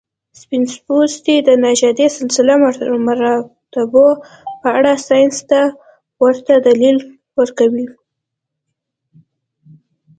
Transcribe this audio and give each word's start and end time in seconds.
سپین 0.41 0.63
پوستي 0.85 1.35
د 1.47 1.49
نژادي 1.65 2.07
سلسله 2.17 2.53
مراتبو 3.07 4.07
په 4.61 4.67
اړه 4.77 4.93
ساینس 5.07 5.37
ته 5.49 5.61
ورته 6.23 6.53
دلیل 6.67 6.97
ورکوي. 7.39 7.87